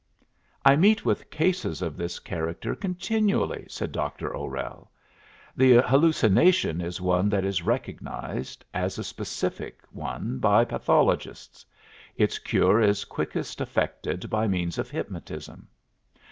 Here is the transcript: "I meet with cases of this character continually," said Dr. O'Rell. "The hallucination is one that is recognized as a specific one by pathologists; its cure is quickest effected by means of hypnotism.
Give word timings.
"I 0.65 0.75
meet 0.77 1.05
with 1.05 1.29
cases 1.29 1.83
of 1.83 1.95
this 1.95 2.17
character 2.17 2.73
continually," 2.73 3.65
said 3.69 3.91
Dr. 3.91 4.35
O'Rell. 4.35 4.89
"The 5.55 5.81
hallucination 5.83 6.81
is 6.81 6.99
one 6.99 7.29
that 7.29 7.45
is 7.45 7.61
recognized 7.61 8.65
as 8.73 8.97
a 8.97 9.03
specific 9.03 9.81
one 9.91 10.39
by 10.39 10.65
pathologists; 10.65 11.63
its 12.17 12.39
cure 12.39 12.81
is 12.81 13.05
quickest 13.05 13.61
effected 13.61 14.27
by 14.27 14.47
means 14.47 14.79
of 14.79 14.89
hypnotism. 14.89 15.67